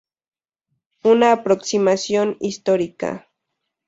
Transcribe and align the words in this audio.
Una 1.03 1.31
aproximación 1.31 2.35
histórica". 2.39 3.29